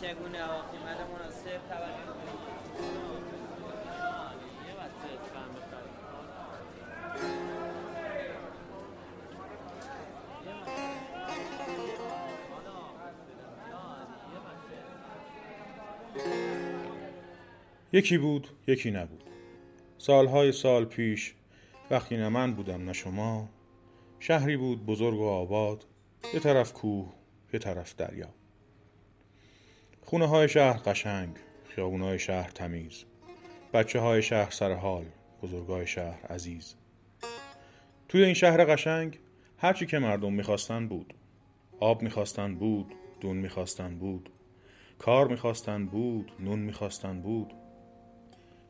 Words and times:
چگونه 0.00 0.46
مناسب 1.12 1.68
توقع 1.68 2.14
یکی 17.92 18.18
بود 18.18 18.48
یکی 18.66 18.90
نبود. 18.90 19.24
سالهای 19.98 20.52
سال 20.52 20.84
پیش 20.84 21.34
وقتی 21.90 22.16
نه 22.16 22.28
من 22.28 22.54
بودم 22.54 22.84
نه 22.84 22.92
شما 22.92 23.48
شهری 24.20 24.56
بود 24.56 24.86
بزرگ 24.86 25.18
و 25.20 25.24
آباد 25.24 25.84
یه 26.34 26.40
طرف 26.40 26.72
کوه 26.72 27.12
یه 27.52 27.58
طرف 27.58 27.96
دریا. 27.96 28.43
خونه 30.14 30.26
های 30.26 30.48
شهر 30.48 30.76
قشنگ 30.76 31.36
خیابون 31.68 32.02
های 32.02 32.18
شهر 32.18 32.50
تمیز 32.50 33.04
بچه 33.72 34.00
های 34.00 34.22
شهر 34.22 34.50
سر 34.50 34.72
حال 34.72 35.04
بزرگای 35.42 35.86
شهر 35.86 36.26
عزیز. 36.26 36.74
توی 38.08 38.24
این 38.24 38.34
شهر 38.34 38.64
قشنگ 38.64 39.18
هرچی 39.58 39.86
که 39.86 39.98
مردم 39.98 40.32
می‌خواستن 40.32 40.88
بود. 40.88 41.14
آب 41.80 42.02
می‌خواستن 42.02 42.54
بود 42.54 42.94
دون 43.20 43.36
می‌خواستن 43.36 43.98
بود. 43.98 44.30
کار 44.98 45.28
می‌خواستن 45.28 45.86
بود 45.86 46.32
نون 46.40 46.58
می‌خواستن 46.58 47.20
بود. 47.20 47.52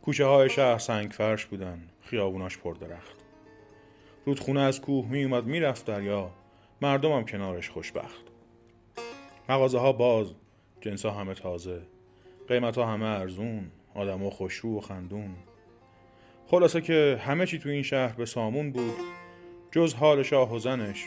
کوچه 0.02 0.24
های 0.24 0.50
شهر 0.50 0.78
سنگ 0.78 1.10
فرش 1.10 1.46
بودن 1.46 1.88
خیابوناش 2.00 2.58
پر 2.58 2.74
درخت 2.74 3.16
رودخونه 4.24 4.60
از 4.60 4.80
کوه 4.80 5.06
می 5.06 5.24
اومد 5.24 5.44
می‌رفت 5.44 5.86
دریا. 5.86 6.30
مردمم 6.82 7.24
کنارش 7.24 7.70
خوشبخت. 7.70 8.24
مغازه 9.48 9.78
ها 9.78 9.92
باز 9.92 10.34
جنس 10.84 11.06
ها 11.06 11.12
همه 11.12 11.34
تازه 11.34 11.80
قیمت 12.48 12.78
ها 12.78 12.86
همه 12.86 13.04
ارزون 13.06 13.70
آدم 13.94 14.18
ها 14.18 14.30
خوشرو 14.30 14.78
و 14.78 14.80
خندون. 14.80 15.34
خلاصه 16.46 16.80
که 16.80 17.20
همه 17.20 17.46
چی 17.46 17.58
تو 17.58 17.68
این 17.68 17.82
شهر 17.82 18.12
به 18.12 18.26
سامون 18.26 18.72
بود 18.72 18.94
جز 19.70 19.94
حال 19.94 20.22
شاه 20.22 20.54
و 20.54 20.58
زنش 20.58 21.04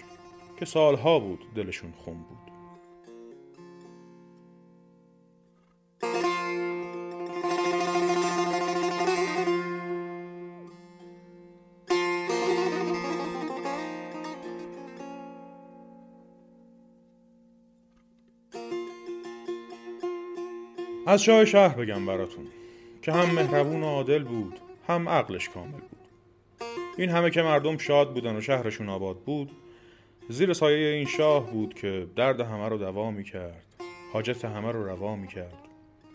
که 0.59 0.65
سالها 0.65 1.19
بود 1.19 1.39
دلشون 1.55 1.91
خون 1.91 2.17
بود. 2.17 2.56
از 21.09 21.23
شاه 21.23 21.45
شهر 21.45 21.75
بگم 21.75 22.05
براتون 22.05 22.45
که 23.01 23.11
هم 23.11 23.35
مهربون 23.35 23.83
و 23.83 23.85
عادل 23.85 24.23
بود 24.23 24.59
هم 24.87 25.09
عقلش 25.09 25.49
کامل 25.49 25.71
بود. 25.71 26.07
این 26.97 27.09
همه 27.09 27.31
که 27.31 27.41
مردم 27.41 27.77
شاد 27.77 28.13
بودن 28.13 28.35
و 28.35 28.41
شهرشون 28.41 28.89
آباد 28.89 29.19
بود 29.19 29.51
زیر 30.29 30.53
سایه 30.53 30.87
این 30.87 31.05
شاه 31.05 31.51
بود 31.51 31.73
که 31.73 32.07
درد 32.15 32.39
همه 32.39 32.69
رو 32.69 32.77
دوا 32.77 33.11
می 33.11 33.23
کرد 33.23 33.65
حاجت 34.13 34.45
همه 34.45 34.71
رو 34.71 34.87
روا 34.87 35.15
می 35.15 35.27
کرد 35.27 35.57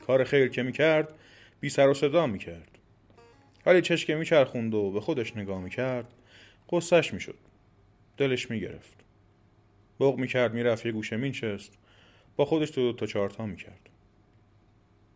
کار 0.07 0.25
خیر 0.25 0.49
که 0.49 0.63
می 0.63 0.73
کرد 0.73 1.09
بی 1.61 1.69
سر 1.69 1.89
و 1.89 1.95
صدا 1.95 2.27
می 2.27 2.39
کرد 2.39 2.79
ولی 3.67 3.83
چشکه 3.83 4.15
می 4.15 4.25
چرخوند 4.25 4.75
و 4.75 4.91
به 4.91 5.01
خودش 5.01 5.37
نگاه 5.37 5.61
می 5.61 5.71
کرد 5.71 6.07
قصهش 6.71 7.15
می 7.15 7.21
شد 7.21 7.39
دلش 8.17 8.51
می 8.51 8.61
گرفت 8.61 8.97
بغ 10.01 10.17
می 10.17 10.29
کرد 10.29 10.55
می 10.55 10.63
رفت 10.63 10.87
یه 10.87 10.93
گوشه 10.93 11.17
می 11.17 11.29
نشست 11.29 11.79
با 12.37 12.45
خودش 12.45 12.71
تو 12.71 12.93
تا 12.93 13.07
چارتا 13.07 13.47
می 13.47 13.57
کرد 13.57 13.92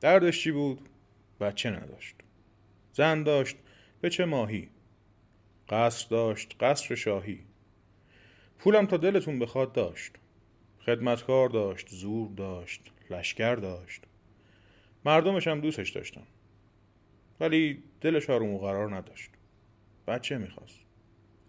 دردش 0.00 0.42
چی 0.42 0.52
بود؟ 0.52 0.88
بچه 1.40 1.70
نداشت. 1.70 2.14
زن 2.92 3.22
داشت 3.22 3.56
به 4.00 4.10
چه 4.10 4.24
ماهی؟ 4.24 4.68
قصر 5.68 6.06
داشت 6.10 6.56
قصر 6.60 6.94
شاهی. 6.94 7.40
پولم 8.58 8.86
تا 8.86 8.96
دلتون 8.96 9.38
بخواد 9.38 9.72
داشت. 9.72 10.12
خدمتکار 10.86 11.48
داشت 11.48 11.88
زور 11.88 12.30
داشت 12.36 12.80
لشکر 13.10 13.54
داشت. 13.54 14.02
مردمش 15.04 15.48
هم 15.48 15.60
دوستش 15.60 15.90
داشتن 15.90 16.26
ولی 17.40 17.82
دلش 18.00 18.30
آروم 18.30 18.50
و 18.50 18.58
قرار 18.58 18.96
نداشت. 18.96 19.30
بچه 20.06 20.38
می‌خواست. 20.38 20.80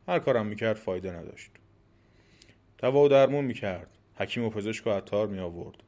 هر 0.07 0.19
کارم 0.19 0.46
می‌کرد 0.46 0.75
فایده 0.78 1.12
نداشت. 1.12 1.52
دوا 2.78 3.03
و 3.03 3.07
درمون 3.07 3.46
می‌کرد. 3.46 3.97
حکیم 4.16 4.44
و 4.44 4.50
پزشک 4.50 4.88
و 4.88 4.90
عطار 4.90 5.28
می 5.28 5.40
آورد 5.40 5.84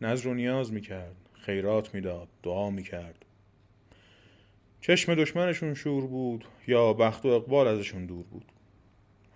نظر 0.00 0.28
و 0.28 0.34
نیاز 0.34 0.72
می‌کرد. 0.72 1.21
خیرات 1.46 1.94
می‌داد 1.94 2.28
دعا 2.42 2.70
می‌کرد. 2.70 3.24
چشم 4.80 5.14
دشمنشون 5.14 5.74
شور 5.74 6.06
بود 6.06 6.44
یا 6.66 6.92
بخت 6.92 7.26
و 7.26 7.28
اقبال 7.28 7.66
ازشون 7.66 8.06
دور 8.06 8.24
بود. 8.24 8.44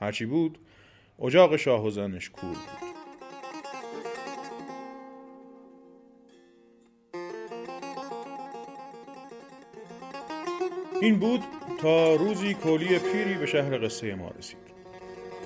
هرچی 0.00 0.26
بود 0.26 0.58
اجاق 1.22 1.56
شاه 1.56 1.86
و 1.86 1.90
زنش 1.90 2.30
کور 2.30 2.50
بود. 2.50 2.86
این 11.02 11.18
بود 11.18 11.40
تا 11.80 12.14
روزی 12.14 12.54
کولی 12.54 12.98
پیری 12.98 13.34
به 13.34 13.46
شهر 13.46 13.84
قصه 13.84 14.14
ما 14.14 14.30
رسید. 14.38 14.58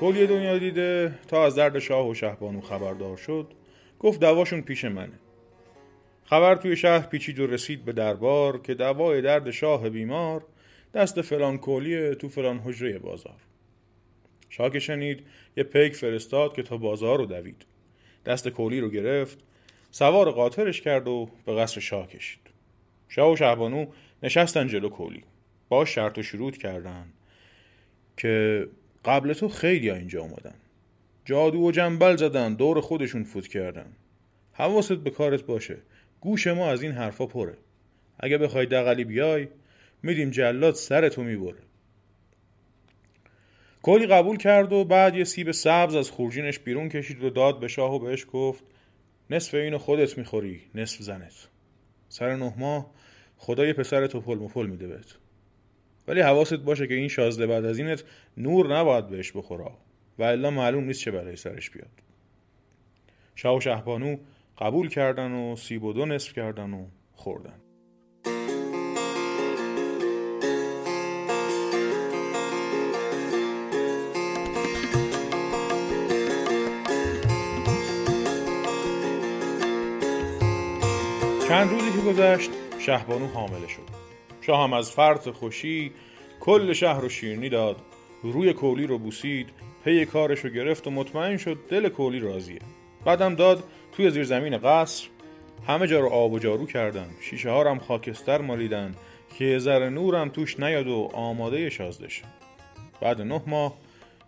کولی 0.01 0.27
دنیا 0.27 0.59
دیده 0.59 1.19
تا 1.29 1.47
از 1.47 1.55
درد 1.55 1.79
شاه 1.79 2.09
و 2.09 2.15
شهبانو 2.15 2.61
خبردار 2.61 3.17
شد 3.17 3.53
گفت 3.99 4.21
دواشون 4.21 4.61
پیش 4.61 4.85
منه. 4.85 5.19
خبر 6.31 6.55
توی 6.55 6.77
شهر 6.77 7.07
پیچید 7.07 7.41
و 7.41 7.47
رسید 7.47 7.85
به 7.85 7.93
دربار 7.93 8.63
که 8.63 8.75
دوای 8.75 9.23
درد 9.23 9.51
شاه 9.51 9.91
بیمار 9.91 10.45
دست 10.95 11.21
فلان 11.21 11.59
کولی 11.59 12.15
تو 12.15 12.29
فلان 12.29 12.59
حجره 12.59 12.99
بازار. 12.99 13.37
شاه 14.49 14.71
که 14.71 14.79
شنید 14.79 15.27
یه 15.57 15.65
پیک 15.65 15.97
فرستاد 15.97 16.55
که 16.55 16.63
تا 16.63 16.77
بازار 16.77 17.19
رو 17.19 17.27
دوید. 17.27 17.67
دست 18.27 18.49
کولی 18.49 18.81
رو 18.81 18.91
گرفت 18.91 19.39
سوار 19.91 20.31
قاطرش 20.31 20.81
کرد 20.81 21.09
و 21.09 21.31
به 21.47 21.55
قصر 21.55 21.81
شاه 21.81 22.07
کشید. 22.07 22.41
شاه 23.09 23.33
و 23.33 23.37
شهبانو 23.37 23.87
نشستن 24.23 24.69
جلو 24.69 24.89
کولی. 24.89 25.25
با 25.69 25.85
شرط 25.85 26.19
و 26.19 26.23
شروط 26.23 26.57
کردن 26.57 27.13
که 28.17 28.67
قبل 29.05 29.33
تو 29.33 29.49
خیلی 29.49 29.91
اینجا 29.91 30.21
اومدن. 30.21 30.55
جادو 31.25 31.59
و 31.59 31.71
جنبل 31.71 32.17
زدن 32.17 32.55
دور 32.55 32.81
خودشون 32.81 33.25
فوت 33.25 33.49
کردن. 33.49 33.93
حواست 34.53 34.93
به 34.93 35.11
کارت 35.11 35.43
باشه. 35.43 35.77
گوش 36.21 36.47
ما 36.47 36.71
از 36.71 36.83
این 36.83 36.93
حرفا 36.93 37.27
پره. 37.27 37.59
اگه 38.21 38.39
بخوای 38.39 38.67
دقلی 38.67 39.05
بیای 39.05 39.49
میدیم 40.03 40.31
جلاد 40.31 40.75
سرتو 40.75 41.23
می‌بره. 41.23 41.59
کلی 43.83 44.07
قبول 44.07 44.37
کرد 44.37 44.73
و 44.73 44.85
بعد 44.85 45.17
یه 45.17 45.25
سیب 45.25 45.51
سبز 45.51 45.95
از 45.95 46.11
خورجینش 46.11 46.59
بیرون 46.59 46.89
کشید 46.89 47.25
و 47.25 47.31
داد 47.31 47.61
به 47.61 47.69
شاه 47.69 47.95
و 47.95 47.99
بهش 47.99 48.27
گفت 48.33 48.65
نصف 49.31 49.55
اینو 49.55 49.79
خودت 49.79 50.19
می‌خوری 50.19 50.63
نصف 50.75 51.03
زنت. 51.03 51.49
سر 52.09 52.37
نه 52.37 52.55
ماه 52.59 52.91
خدای 53.37 53.73
پسر 53.73 54.07
تو 54.07 54.21
پل 54.21 54.39
مپل 54.39 54.67
میده 54.67 54.87
بهت. 54.87 55.17
ولی 56.09 56.21
حواست 56.21 56.55
باشه 56.55 56.87
که 56.87 56.95
این 56.95 57.09
شازده 57.09 57.47
بعد 57.47 57.65
از 57.65 57.79
اینت 57.79 58.05
نور 58.37 58.79
نباید 58.79 59.09
بهش 59.09 59.33
بخورا 59.33 59.79
و 60.19 60.23
الا 60.23 60.51
معلوم 60.51 60.85
نیست 60.85 61.01
چه 61.01 61.11
برای 61.11 61.37
سرش 61.37 61.71
بیاد. 61.71 61.91
شاه 63.35 63.57
و 63.57 63.61
شهبانو 63.61 64.17
قبول 64.61 64.89
کردن 64.89 65.33
و 65.33 65.57
سیب 65.57 65.85
و 65.85 65.93
دو 65.93 66.07
نصف 66.07 66.33
کردن 66.33 66.75
و 66.75 66.87
خوردن. 67.13 67.61
چند 81.49 81.71
روزی 81.71 81.93
که 81.93 81.99
گذشت 82.09 82.51
شهبانو 82.79 83.27
حامله 83.27 83.69
شد. 83.69 83.83
شاه 84.41 84.65
هم 84.65 84.73
از 84.73 84.91
فرط 84.91 85.29
خوشی 85.29 85.93
کل 86.41 86.73
شهر 86.73 87.01
رو 87.01 87.09
شیرنی 87.09 87.49
داد. 87.49 87.77
روی 88.23 88.53
کولی 88.53 88.87
رو 88.87 88.99
بوسید 88.99 89.49
پی 89.85 90.07
کارش 90.07 90.41
رو 90.41 90.51
گرفت 90.51 90.87
و 90.87 90.91
مطمئن 90.91 91.37
شد 91.37 91.59
دل 91.69 91.89
کولی 91.89 92.21
راضیه. 92.21 92.61
بعدم 93.05 93.35
داد 93.35 93.65
توی 93.93 94.11
زیر 94.11 94.25
زمین 94.25 94.59
قصر 94.59 95.07
همه 95.67 95.87
جا 95.87 96.01
رو 96.01 96.09
آب 96.09 96.33
و 96.33 96.39
جارو 96.39 96.67
کردن. 96.67 97.11
شیشه 97.21 97.51
ها 97.51 97.71
هم 97.71 97.79
خاکستر 97.79 98.41
مالیدن 98.41 98.95
که 99.39 99.59
ذره 99.59 99.89
نورم 99.89 100.29
توش 100.29 100.61
نیاد 100.61 100.87
و 100.87 101.11
آماده 101.13 101.71
شازده 101.71 102.09
شد. 102.09 102.25
بعد 103.01 103.21
نه 103.21 103.43
ماه 103.47 103.77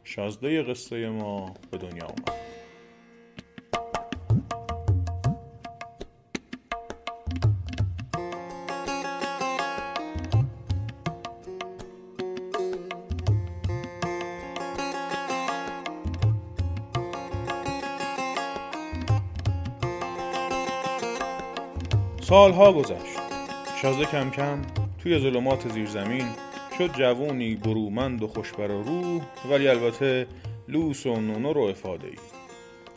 شازده 0.04 0.62
قصه 0.62 1.08
ما 1.08 1.54
به 1.70 1.78
دنیا 1.78 2.04
اومد. 2.04 2.51
سالها 22.32 22.72
گذشت. 22.72 23.18
شازده 23.82 24.04
کم 24.04 24.30
کم 24.30 24.62
توی 24.98 25.18
ظلمات 25.18 25.68
زیر 25.68 25.86
زمین 25.86 26.28
شد 26.78 26.92
جوونی 26.92 27.54
برومند 27.54 28.22
و 28.22 28.28
خوشبر 28.28 28.66
روح 28.66 29.22
ولی 29.50 29.68
البته 29.68 30.26
لوس 30.68 31.06
و 31.06 31.20
نونو 31.20 31.52
رو 31.52 31.60
افاده 31.60 32.06
ای 32.06 32.14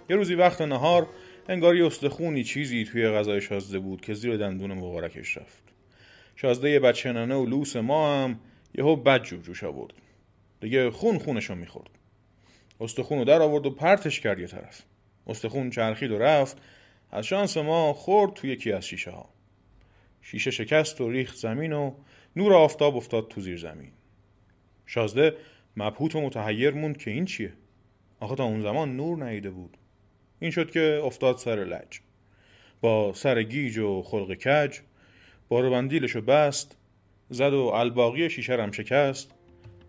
یه 0.10 0.16
روزی 0.16 0.36
وقت 0.36 0.62
نهار 0.62 1.08
انگار 1.50 1.76
یه 1.76 1.86
استخونی 1.86 2.44
چیزی 2.44 2.84
توی 2.84 3.10
غذای 3.10 3.42
شازده 3.42 3.80
بود 3.80 4.02
که 4.02 4.14
زیر 4.14 4.38
دندون 4.38 4.74
مبارکش 4.74 5.38
رفت. 5.38 5.64
شازده 6.36 6.94
ننه 7.06 7.36
و 7.36 7.46
لوس 7.46 7.76
ما 7.76 8.24
هم 8.24 8.40
یهو 8.78 8.96
بد 8.96 9.24
جو 9.24 9.38
جوش 9.38 9.64
آورد. 9.64 9.94
دیگه 10.62 10.92
خون 10.92 11.20
خونشو 11.20 11.56
می‌خورد. 11.56 11.90
استخون 12.82 13.18
رو 13.18 13.26
در 13.26 13.42
آورد 13.42 13.66
و 13.66 13.70
پرتش 13.70 14.20
کرد 14.20 14.40
یه 14.40 14.48
طرف. 14.48 14.82
استخون 15.28 15.70
چرخید 15.70 16.12
و 16.12 16.20
رفت. 16.20 16.58
از 17.16 17.26
شانس 17.26 17.58
ما 17.58 17.94
خورد 17.94 18.34
توی 18.34 18.50
یکی 18.50 18.72
از 18.72 18.86
شیشه 18.86 19.12
ها 19.12 19.30
شیشه 20.22 20.52
شکست 20.52 21.02
و 21.02 21.10
ریخت 21.10 21.36
زمین 21.36 21.74
و 21.74 21.92
نور 22.36 22.54
آفتاب 22.54 22.96
افتاد 22.96 23.28
تو 23.28 23.42
زیر 23.42 23.58
زمین. 23.58 23.92
شازده 24.86 25.38
مبهوت 25.78 26.16
و 26.16 26.22
متحیر 26.22 26.72
موند 26.72 26.98
که 26.98 27.12
این 27.12 27.26
چیه؟ 27.26 27.54
آخه 28.20 28.36
تا 28.36 28.44
اون 28.44 28.62
زمان 28.62 28.96
نور 28.96 29.30
نیده 29.30 29.50
بود. 29.50 29.78
این 30.40 30.52
شد 30.52 30.72
که 30.72 31.02
افتاد 31.04 31.38
سر 31.38 31.56
لج. 31.56 32.00
با 32.82 33.14
سر 33.14 33.44
گیج 33.44 33.78
و 33.78 34.02
خلق 34.02 34.34
کج 34.34 34.80
بارو 35.50 35.72
بندیلشو 35.72 36.22
بست 36.22 36.78
زد 37.30 37.54
و 37.54 37.62
الباقی 37.62 38.30
شیشه 38.30 38.54
رم 38.54 38.72
شکست 38.72 39.32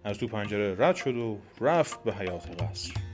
از 0.05 0.19
تو 0.19 0.27
پنجره 0.27 0.77
رد 0.79 0.97
شد 0.97 1.17
و 1.17 1.39
رفت 1.61 2.05
به 2.05 2.15
حیات 2.15 2.63
قصر. 2.63 3.06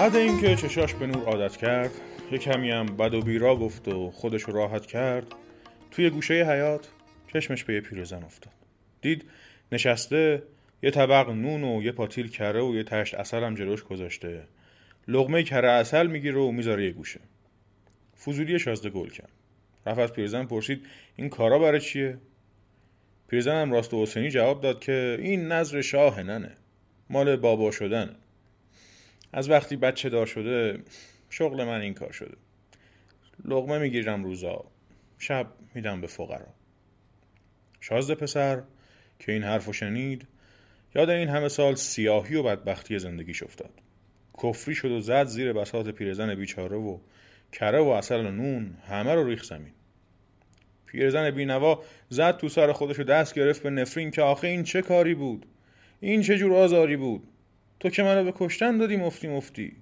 بعد 0.00 0.16
اینکه 0.16 0.56
چشاش 0.56 0.94
به 0.94 1.06
نور 1.06 1.24
عادت 1.24 1.56
کرد 1.56 1.90
یه 2.32 2.38
کمی 2.38 2.70
هم 2.70 2.86
بد 2.86 3.14
و 3.14 3.20
بیرا 3.20 3.56
گفت 3.56 3.88
و 3.88 4.10
خودش 4.10 4.42
رو 4.42 4.52
راحت 4.52 4.86
کرد 4.86 5.26
توی 5.90 6.10
گوشه 6.10 6.34
حیات 6.34 6.88
چشمش 7.32 7.64
به 7.64 7.74
یه 7.74 7.80
پیرزن 7.80 8.22
افتاد. 8.22 8.52
دید 9.00 9.24
نشسته 9.72 10.42
یه 10.82 10.90
طبق 10.90 11.30
نون 11.30 11.64
و 11.64 11.82
یه 11.82 11.92
پاتیل 11.92 12.28
کره 12.28 12.62
و 12.62 12.74
یه 12.74 12.82
تشت 12.82 13.14
اصل 13.14 13.44
هم 13.44 13.54
جلوش 13.54 13.82
گذاشته. 13.82 14.42
لغمه 15.08 15.42
کره 15.42 15.70
اصل 15.70 16.06
می‌گیره 16.06 16.38
و 16.38 16.50
می‌ذاره 16.50 16.84
یه 16.84 16.90
گوشه. 16.90 17.20
فضولی 18.24 18.58
شازده 18.58 18.90
گل 18.90 19.08
کرد. 19.08 19.32
رفت 19.86 19.98
از 19.98 20.12
پیرزن 20.12 20.44
پرسید 20.44 20.86
این 21.16 21.28
کارا 21.28 21.58
برای 21.58 21.80
چیه؟ 21.80 22.18
پیرزن 23.28 23.62
هم 23.62 23.72
راست 23.72 23.94
و 23.94 24.02
حسینی 24.02 24.30
جواب 24.30 24.60
داد 24.60 24.80
که 24.80 25.18
این 25.20 25.48
نظر 25.48 25.80
شاه 25.80 26.22
ننه. 26.22 26.52
مال 27.10 27.36
بابا 27.36 27.70
شدنه 27.70 28.16
از 29.32 29.50
وقتی 29.50 29.76
بچه 29.76 30.08
دار 30.08 30.26
شده 30.26 30.82
شغل 31.30 31.64
من 31.64 31.80
این 31.80 31.94
کار 31.94 32.12
شده. 32.12 32.36
لغمه 33.44 33.78
می‌گیرم 33.78 34.24
روزا 34.24 34.64
شب 35.18 35.46
میدم 35.74 36.00
به 36.00 36.06
فقرا. 36.06 36.46
شازده 37.80 38.14
پسر 38.14 38.62
که 39.18 39.32
این 39.32 39.42
حرفو 39.42 39.72
شنید 39.72 40.26
یاد 40.94 41.10
این 41.10 41.28
همه 41.28 41.48
سال 41.48 41.74
سیاهی 41.74 42.34
و 42.34 42.42
بدبختی 42.42 42.98
زندگیش 42.98 43.42
افتاد. 43.42 43.70
کفری 44.42 44.74
شد 44.74 44.90
و 44.90 45.00
زد 45.00 45.26
زیر 45.26 45.52
بساط 45.52 45.88
پیرزن 45.88 46.34
بیچاره 46.34 46.76
و 46.76 46.98
کره 47.52 47.80
و 47.80 47.88
اصل 47.88 48.26
و 48.26 48.30
نون 48.30 48.76
همه 48.88 49.14
رو 49.14 49.28
ریخ 49.28 49.44
زمین. 49.44 49.72
پیرزن 50.86 51.30
بینوا 51.30 51.82
زد 52.08 52.36
تو 52.36 52.48
سر 52.48 52.72
خودش 52.72 53.00
و 53.00 53.04
دست 53.04 53.34
گرفت 53.34 53.62
به 53.62 53.70
نفرین 53.70 54.10
که 54.10 54.22
آخه 54.22 54.48
این 54.48 54.62
چه 54.62 54.82
کاری 54.82 55.14
بود؟ 55.14 55.46
این 56.00 56.22
چه 56.22 56.38
جور 56.38 56.54
آزاری 56.54 56.96
بود؟ 56.96 57.22
تو 57.80 57.90
که 57.90 58.02
منو 58.02 58.24
به 58.24 58.32
کشتن 58.36 58.78
دادی 58.78 58.96
مفتی 58.96 59.28
مفتی. 59.28 59.76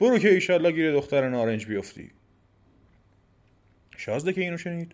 برو 0.00 0.18
که 0.18 0.28
ایشالله 0.28 0.72
گیر 0.72 0.92
دختر 0.92 1.28
نارنج 1.28 1.66
بیفتی. 1.66 2.10
شازده 3.96 4.32
که 4.32 4.40
اینو 4.40 4.56
شنید. 4.56 4.92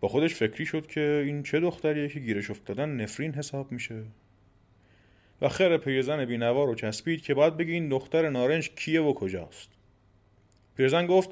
با 0.00 0.08
خودش 0.08 0.34
فکری 0.34 0.66
شد 0.66 0.86
که 0.86 1.22
این 1.26 1.42
چه 1.42 1.60
دختریه 1.60 2.08
که 2.08 2.20
گیرش 2.20 2.50
افتادن 2.50 2.88
نفرین 2.88 3.34
حساب 3.34 3.72
میشه. 3.72 4.02
و 5.42 5.48
خیر 5.48 5.76
پیرزن 5.76 6.24
بینوا 6.24 6.64
رو 6.64 6.74
چسبید 6.74 7.22
که 7.22 7.34
باید 7.34 7.56
بگی 7.56 7.72
این 7.72 7.88
دختر 7.88 8.30
نارنج 8.30 8.70
کیه 8.70 9.00
و 9.00 9.12
کجاست. 9.12 9.68
پیرزن 10.76 11.06
گفت 11.06 11.30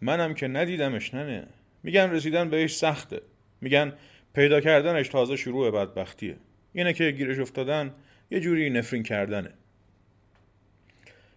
منم 0.00 0.34
که 0.34 0.48
ندیدمش 0.48 1.14
ننه. 1.14 1.46
میگن 1.82 2.10
رسیدن 2.10 2.50
بهش 2.50 2.76
سخته. 2.76 3.20
میگن 3.60 3.92
پیدا 4.34 4.60
کردنش 4.60 5.08
تازه 5.08 5.36
شروع 5.36 5.70
بدبختیه. 5.70 6.36
اینه 6.72 6.92
که 6.92 7.10
گیرش 7.10 7.38
افتادن 7.38 7.94
یه 8.30 8.40
جوری 8.40 8.70
نفرین 8.70 9.02
کردنه. 9.02 9.50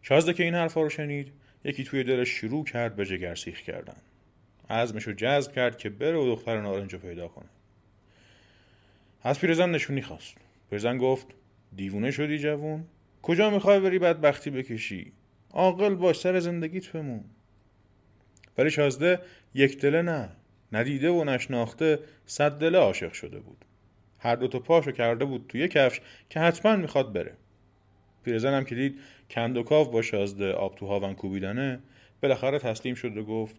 شازده 0.06 0.34
که 0.34 0.44
این 0.44 0.56
حرفا 0.56 0.82
رو 0.82 0.90
شنید 0.90 1.32
یکی 1.64 1.84
توی 1.84 2.04
دلش 2.04 2.30
شروع 2.30 2.66
کرد 2.66 2.96
به 2.96 3.06
جگرسیخ 3.06 3.62
کردن. 3.62 3.96
عزمش 4.70 5.04
رو 5.04 5.14
جذب 5.14 5.52
کرد 5.52 5.78
که 5.78 5.90
بره 5.90 6.18
و 6.18 6.26
دختر 6.26 6.62
نارنج 6.62 6.94
رو 6.94 7.00
پیدا 7.00 7.28
کنه. 7.28 7.50
از 9.24 9.40
پیرزن 9.40 9.72
نشونی 9.72 10.02
خواست. 10.02 10.38
پیرزن 10.70 10.98
گفت 10.98 11.28
دیوونه 11.76 12.12
شدی 12.12 12.40
جوون. 12.40 12.86
کجا 13.22 13.50
می‌خوای 13.50 13.80
بری 13.80 14.00
بدبختی 14.00 14.50
بکشی؟ 14.50 15.12
عاقل 15.52 15.96
باش 15.96 16.20
سر 16.20 16.40
زندگیت 16.40 16.88
بمون. 16.88 17.24
ولی 18.58 18.72
شازده 18.72 19.20
یک 19.54 19.80
دله 19.80 20.02
نه. 20.02 20.30
ندیده 20.72 21.10
و 21.10 21.24
نشناخته 21.24 22.00
صد 22.26 22.60
دله 22.60 22.78
عاشق 22.78 23.14
شده 23.14 23.40
بود. 23.40 23.66
هر 24.20 24.36
دو 24.36 24.48
تا 24.48 24.60
پاشو 24.60 24.92
کرده 24.92 25.26
بود 25.26 25.46
توی 25.50 25.68
کفش 25.68 26.02
که 26.30 26.40
حتما 26.40 26.76
می‌خواد 26.76 27.14
بره. 27.14 27.34
پیرزنم 28.24 28.64
که 28.64 28.76
دید 28.76 29.00
کندوکاو 29.34 29.92
با 29.92 30.02
شازده 30.02 30.52
آب 30.54 30.76
تو 30.76 30.88
هاون 30.88 31.14
کوبیدنه 31.14 31.80
بالاخره 32.22 32.60
تسلیم 32.60 32.96
شد 32.96 33.18
و 33.18 33.24
گفت 33.24 33.56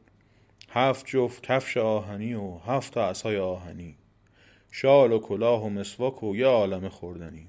هفت 0.69 1.07
جفت 1.07 1.43
کفش 1.43 1.77
آهنی 1.77 2.35
و 2.35 2.59
هفت 2.59 2.95
تا 2.95 3.09
عصای 3.09 3.39
آهنی. 3.39 3.97
شال 4.71 5.13
و 5.13 5.19
کلاه 5.19 5.65
و 5.65 5.69
مسواک 5.69 6.23
و 6.23 6.37
یه 6.37 6.47
عالم 6.47 6.89
خوردنی. 6.89 7.47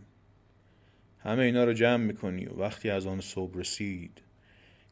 همه 1.20 1.44
اینا 1.44 1.64
رو 1.64 1.74
جمع 1.74 2.04
می‌کنی 2.04 2.46
و 2.46 2.54
وقتی 2.54 2.90
از 2.90 3.08
آن 3.08 3.22
صبح 3.22 3.60
رسید 3.60 4.22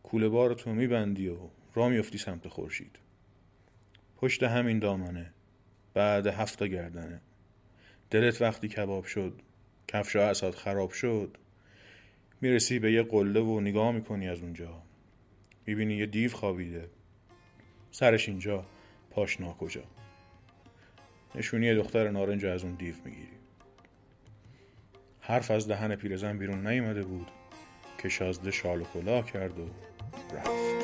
کوله 0.04 0.30
بارتو 0.30 0.74
میبندی 0.74 1.28
و 1.28 1.38
را 1.76 1.90
میفتی 1.90 2.18
سمت 2.18 2.48
خورشید. 2.48 3.00
پشت 4.18 4.44
همین 4.44 4.80
دامنه 4.80 5.32
بعد 5.94 6.28
هفت 6.28 6.64
گردنه. 6.64 7.22
دلت 8.10 8.42
وقتی 8.42 8.68
کباب 8.68 9.06
شد 9.06 9.42
کفش 9.88 10.16
و 10.16 10.20
اساد 10.20 10.56
خراب 10.56 10.92
شد 10.92 11.38
می‌رسی 12.44 12.80
به 12.80 12.92
یه 12.92 13.04
قله 13.04 13.40
و 13.40 13.60
نگاه 13.60 13.92
می‌کنی 13.92 14.28
از 14.28 14.42
اونجا. 14.42 14.82
می‌بینی 15.66 15.94
یه 15.94 16.06
دیو 16.06 16.32
خوابیده. 16.32 16.90
سرش 17.92 18.30
اینجا. 18.30 18.66
پاش 19.12 19.42
ناکجا. 19.42 19.84
نشونی 21.36 21.76
دختر 21.76 22.10
نارنج 22.10 22.46
از 22.46 22.64
اون 22.64 22.74
دیو 22.74 22.96
می‌گیری. 23.06 23.38
حرف 25.20 25.52
از 25.52 25.68
دهن 25.68 25.96
پیرزن 25.96 26.38
بیرون 26.38 26.68
نیامده 26.68 27.04
بود. 27.04 27.28
که 27.98 28.10
شازده 28.10 28.52
شال 28.52 28.82
و 28.82 28.84
کلاه 28.84 29.26
کرد 29.26 29.60
و 29.60 29.66
رفت. 30.36 30.83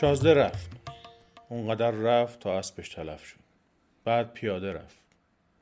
شازده 0.00 0.34
رفت. 0.34 0.70
اونقدر 1.48 1.90
رفت 1.90 2.40
تا 2.40 2.58
اسبش 2.58 2.88
تلف 2.88 3.24
شد. 3.24 3.40
بعد 4.04 4.32
پیاده 4.32 4.72
رفت. 4.72 5.04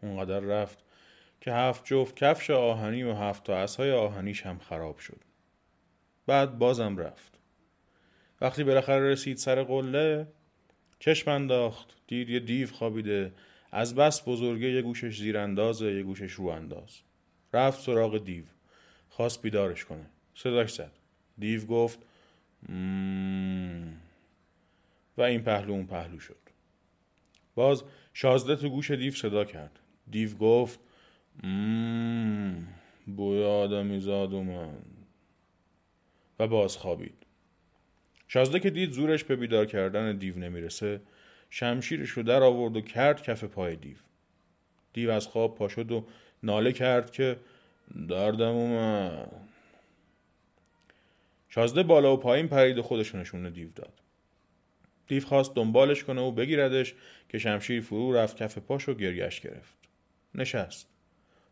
اونقدر 0.02 0.40
رفت 0.40 0.78
که 1.40 1.52
هفت 1.52 1.85
جفت 1.85 2.16
کفش 2.16 2.50
آهنی 2.50 3.02
و 3.02 3.14
هفت 3.14 3.45
تا 3.45 3.57
اسهای 3.57 3.92
آهنیش 3.92 4.47
هم 4.47 4.59
خراب 4.59 4.99
شد. 4.99 5.21
بعد 6.26 6.59
بازم 6.59 6.97
رفت. 6.97 7.38
وقتی 8.40 8.64
بالاخره 8.64 9.11
رسید 9.11 9.37
سر 9.37 9.62
قله 9.62 10.26
چشم 10.99 11.30
انداخت. 11.30 11.97
دید 12.07 12.28
یه 12.28 12.40
دیو 12.40 12.68
خوابیده. 12.68 13.33
از 13.73 13.95
بس 13.95 14.28
بزرگه 14.28 14.71
یه 14.71 14.83
گوشش 14.83 15.18
زیراندازه 15.18 15.95
یه 15.95 16.02
گوشش 16.02 16.33
رو 16.33 16.47
انداز. 16.47 17.00
رفت 17.52 17.80
سراغ 17.80 18.25
دیو. 18.25 18.45
خواست 19.09 19.42
بیدارش 19.42 19.85
کنه. 19.85 20.07
صداش 20.35 20.75
زد. 20.75 20.92
دیو 21.38 21.66
گفت 21.66 21.99
مم. 22.68 23.68
و 25.19 25.23
این 25.23 25.43
پهلو 25.43 25.73
اون 25.73 25.87
پهلو 25.87 26.19
شد. 26.19 26.37
باز 27.55 27.85
شازده 28.13 28.57
تو 28.57 28.69
گوش 28.69 28.91
دیو 28.91 29.13
صدا 29.13 29.45
کرد. 29.45 29.79
دیو 30.11 30.35
گفت 30.35 30.81
مم. 31.43 32.67
بوی 33.17 33.45
آدمی 33.45 34.01
زاد 34.01 34.35
اومد 34.35 34.85
و 36.39 36.47
باز 36.47 36.77
خوابید. 36.77 37.27
شازده 38.29 38.61
که 38.61 38.71
دید 38.71 38.93
زورش 38.93 39.25
به 39.25 39.37
بیدار 39.37 39.67
کردن 39.67 40.17
دیو 40.17 40.39
نمی‌رسه 40.39 41.01
شمشیرش 41.51 42.11
رو 42.11 42.23
در 42.23 42.43
آورد 42.43 42.77
و 42.77 42.81
کرد 42.81 43.23
کف 43.23 43.45
پای 43.45 43.77
دیو. 43.77 43.97
دیو 44.93 45.11
از 45.11 45.27
خواب 45.27 45.55
پا 45.55 45.69
شد 45.69 45.93
و 45.93 46.07
ناله 46.43 46.73
کرد 46.73 47.11
که 47.11 47.37
دردم 48.09 48.55
اومد 48.55 49.49
شازده 51.49 51.83
بالا 51.83 52.15
و 52.15 52.17
پایین 52.17 52.49
پرید 52.49 52.79
و 52.79 52.83
خودش 52.83 53.15
دیو 53.35 53.69
داد. 53.75 53.93
دیو 55.09 55.25
خواست 55.25 55.55
دنبالش 55.55 56.05
کنه 56.05 56.21
و 56.21 56.31
بگیردش 56.31 56.95
که 57.29 57.38
شمشیر 57.38 57.81
فرو 57.81 58.12
رفت 58.12 58.37
کف 58.37 58.59
پاش 58.59 58.88
و 58.88 58.95
گریش 58.95 59.41
گرفت. 59.41 59.75
نشست. 60.35 60.88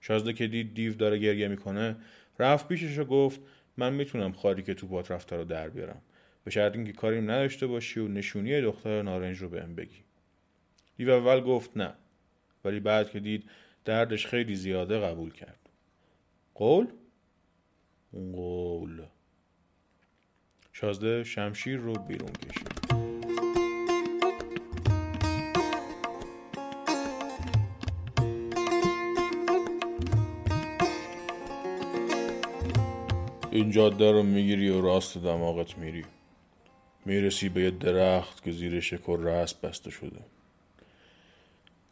شازده 0.00 0.32
که 0.32 0.46
دید 0.46 0.74
دیو 0.74 0.94
داره 0.94 1.18
گریه 1.18 1.48
می‌کنه 1.48 1.96
رفت 2.38 2.68
پیشش 2.68 2.98
و 2.98 3.04
گفت 3.04 3.40
من 3.76 3.92
می‌تونم 3.92 4.32
خاری 4.32 4.62
که 4.62 4.74
تو 4.74 4.86
پات 4.86 5.10
رفته 5.10 5.36
رو 5.36 5.44
در 5.44 5.68
بیارم. 5.68 6.02
به 6.44 6.50
شرط 6.50 6.74
اینکه 6.74 6.92
کاریم 6.92 7.30
نداشته 7.30 7.66
باشی 7.66 8.00
و 8.00 8.08
نشونی 8.08 8.60
دختر 8.60 9.02
نارنج 9.02 9.38
رو 9.38 9.48
بهم 9.48 9.74
بگی. 9.74 10.04
دیو 10.96 11.10
اول 11.10 11.40
گفت 11.40 11.76
نه. 11.76 11.94
ولی 12.64 12.80
بعد 12.80 13.10
که 13.10 13.20
دید 13.20 13.50
دردش 13.84 14.26
خیلی 14.26 14.54
زیاده 14.54 14.98
قبول 14.98 15.32
کرد. 15.32 15.68
قول؟ 16.54 16.86
قول. 18.12 19.02
شازده 20.72 21.24
شمشیر 21.24 21.76
رو 21.76 21.92
بیرون 21.92 22.32
کشید. 22.32 23.05
این 33.56 33.70
جاده 33.70 34.12
رو 34.12 34.22
می‌گیری 34.22 34.68
و 34.68 34.80
راست 34.80 35.18
دماغت 35.18 35.78
میری. 35.78 36.04
می‌رسی 37.04 37.48
به 37.48 37.62
یه 37.62 37.70
درخت 37.70 38.44
که 38.44 38.52
زیرش 38.52 38.94
کره 38.94 39.32
اسب 39.32 39.68
بسته 39.68 39.90
شده. 39.90 40.20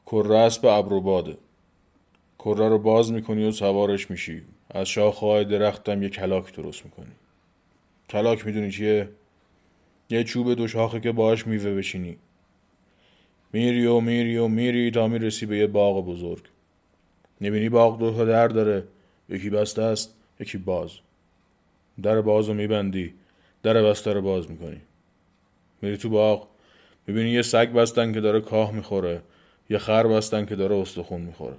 کره 0.06 0.36
اسب 0.36 0.66
ابروباده. 0.66 1.36
کره 2.38 2.68
رو 2.68 2.78
باز 2.78 3.12
می‌کنی 3.12 3.44
و 3.44 3.52
سوارش 3.52 4.10
میشی. 4.10 4.42
از 4.70 4.88
شاخه‌های 4.88 5.44
درختم 5.44 6.02
یه 6.02 6.08
کلاک 6.08 6.56
درست 6.56 6.84
می‌کنی. 6.84 7.12
کلاک 8.10 8.46
می‌دونی 8.46 8.70
چیه؟ 8.70 9.08
یه 10.10 10.24
چوب 10.24 10.54
دو 10.54 10.68
شاخه 10.68 11.00
که 11.00 11.12
باهاش 11.12 11.46
میوه 11.46 11.74
بشینی 11.74 12.18
میری 13.52 13.86
و 13.86 14.00
میری 14.00 14.36
و 14.36 14.48
میری 14.48 14.90
تا 14.90 15.08
می‌رسی 15.08 15.46
به 15.46 15.58
یه 15.58 15.66
باغ 15.66 16.06
بزرگ. 16.06 16.44
نبینی 17.40 17.68
باغ 17.68 17.98
دو 17.98 18.10
تا 18.10 18.24
در 18.24 18.48
داره. 18.48 18.84
یکی 19.28 19.50
بسته 19.50 19.82
است 19.82 20.14
یکی 20.40 20.58
باز. 20.58 20.90
در 22.02 22.20
باز 22.20 22.48
رو 22.48 22.54
میبندی. 22.54 23.14
در 23.62 23.82
بسته 23.82 24.12
رو 24.12 24.22
باز 24.22 24.50
می‌کنی. 24.50 24.80
میری 25.82 25.96
تو 25.96 26.08
باغ. 26.08 26.48
می‌بینی 27.06 27.30
یه 27.30 27.42
سگ 27.42 27.72
بستن 27.72 28.12
که 28.12 28.20
داره 28.20 28.40
کاه 28.40 28.72
می‌خوره. 28.72 29.22
یه 29.70 29.78
خر 29.78 30.06
بستن 30.06 30.46
که 30.46 30.56
داره 30.56 30.76
استخون 30.76 31.20
می‌خوره. 31.20 31.56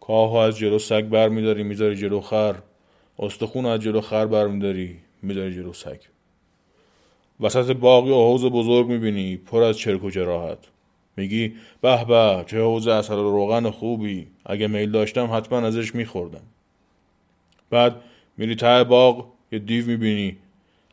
کاه 0.00 0.36
از 0.36 0.58
جلو 0.58 0.78
سگ 0.78 1.02
بر 1.02 1.28
میداری 1.28 1.62
می‌ذاری 1.62 1.96
جلو 1.96 2.20
خر. 2.20 2.54
استخون 3.18 3.66
از 3.66 3.80
جلو 3.80 4.00
خر 4.00 4.26
بر 4.26 4.46
میداری 4.46 4.96
می‌ذاری 5.22 5.54
جلو 5.54 5.72
سگ. 5.72 5.98
وسط 7.40 7.70
باغ 7.70 8.06
یه 8.06 8.14
حوز 8.14 8.44
بزرگ 8.44 8.86
می‌بینی 8.86 9.36
پر 9.36 9.62
از 9.62 9.78
چرک 9.78 10.04
و 10.04 10.10
جراحت. 10.10 10.58
میگی 11.16 11.54
به 11.80 12.04
به 12.04 12.44
چه 12.46 12.60
حوز 12.60 12.88
اصل 12.88 13.14
روغن 13.14 13.70
خوبی. 13.70 14.26
اگه 14.46 14.66
میل 14.66 14.90
داشتم 14.90 15.30
حتما 15.32 15.58
ازش 15.58 15.94
میخوردم. 15.94 16.42
بعد 17.70 17.96
میری 18.40 18.54
ته 18.54 18.84
باغ 18.84 19.26
یه 19.52 19.58
دیو 19.58 19.86
می‌بینی. 19.86 20.36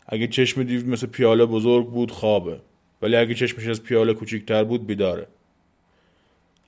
اگه 0.07 0.27
چشم 0.27 0.63
دیو 0.63 0.87
مثل 0.87 1.07
پیاله 1.07 1.45
بزرگ 1.45 1.87
بود 1.87 2.11
خوابه. 2.11 2.59
ولی 3.01 3.15
اگه 3.15 3.33
چشمش 3.33 3.67
از 3.67 3.83
پیاله 3.83 4.13
کوچیکتر 4.13 4.63
بود 4.63 4.87
بیداره. 4.87 5.27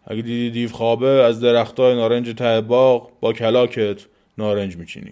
اگه 0.08 0.22
دیدی 0.22 0.52
دیو 0.52 0.70
خوابه 0.70 1.08
از 1.08 1.40
درختای 1.40 1.96
نارنج 1.96 2.36
ته 2.36 2.62
باغ 2.62 3.12
با 3.20 3.34
کلاکت 3.34 4.06
نارنج 4.38 4.78
میچینی. 4.78 5.12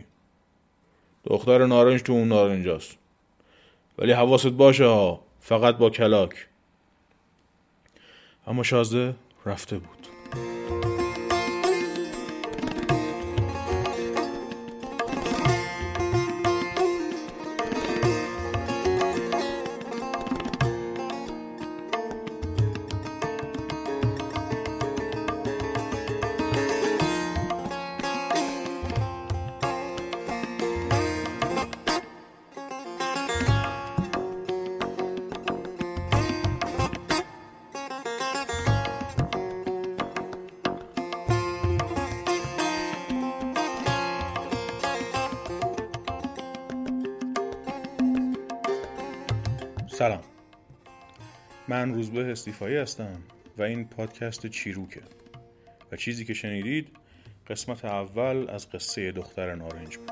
دختر 1.23 1.65
نارنج 1.65 2.01
تو 2.01 2.13
اون 2.13 2.27
نارنجاست. 2.27 2.97
ولی 3.97 4.11
حواست 4.11 4.47
باشه 4.47 4.85
ها 4.85 5.21
فقط 5.39 5.77
با 5.77 5.89
کلاک. 5.89 6.47
اما 8.47 8.63
شازده 8.63 9.15
رفته 9.45 9.77
بود. 9.77 10.07
من 51.69 51.93
روزبه 51.93 52.31
استیفایی 52.31 52.77
هستم 52.77 53.17
و 53.57 53.63
این 53.63 53.85
پادکست 53.85 54.47
چیروکه. 54.47 55.01
و 55.91 55.95
چیزی 55.95 56.25
که 56.25 56.33
شنیدید 56.33 56.87
قسمت 57.47 57.85
اول 57.85 58.49
از 58.49 58.69
قصه 58.69 59.11
دختر 59.11 59.55
نارنج 59.55 59.97
بود. 59.97 60.11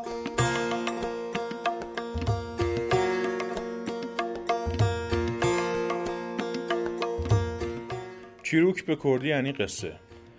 چیروک 8.44 8.86
به 8.86 8.98
کردی 9.04 9.28
یعنی 9.28 9.52
قصه. 9.52 9.94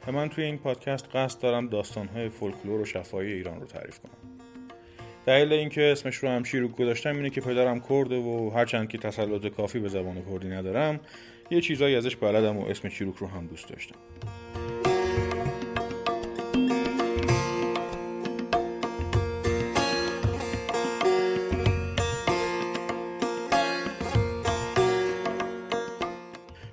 و 0.06 0.12
من 0.12 0.28
توی 0.28 0.44
این 0.44 0.58
پادکست 0.58 1.06
قصد 1.14 1.40
دارم 1.40 1.68
داستانهای 1.68 2.28
فولکلور 2.28 2.80
و 2.80 2.84
شفاهی 2.84 3.32
ایران 3.32 3.60
رو 3.60 3.66
تعریف 3.66 3.98
کنم. 3.98 4.35
دلیل 5.26 5.52
اینکه 5.52 5.82
اسمش 5.82 6.16
رو 6.16 6.28
هم 6.28 6.44
شیروک 6.44 6.76
گذاشتم 6.76 7.16
اینه 7.16 7.30
که 7.30 7.40
پدرم 7.40 7.80
کرده 7.80 8.16
و 8.16 8.50
هرچند 8.54 8.88
که 8.88 8.98
تسلط 8.98 9.46
کافی 9.46 9.78
به 9.78 9.88
زبان 9.88 10.22
کردی 10.30 10.48
ندارم 10.48 11.00
یه 11.50 11.60
چیزایی 11.60 11.96
ازش 11.96 12.16
بلدم 12.16 12.56
و 12.56 12.66
اسم 12.66 12.88
چیروک 12.88 13.16
رو 13.16 13.26
هم 13.26 13.46
دوست 13.46 13.68
داشتم. 13.68 13.96